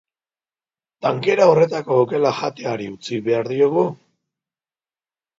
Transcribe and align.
Tankera 1.05 1.43
horretako 1.49 1.97
okela 2.05 2.31
jateari 2.37 2.87
utzi 2.93 3.19
behar 3.27 3.51
diogu? 3.53 3.83